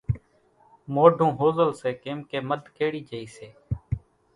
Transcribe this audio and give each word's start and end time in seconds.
مونڍون 0.93 1.29
ۿوزل 1.39 1.69
سي 1.81 1.91
ڪيمڪيَ 2.03 2.37
مڌ 2.49 2.61
ڪيڙِي 2.77 3.01
جھئِي 3.09 3.25
سي۔ 3.35 3.47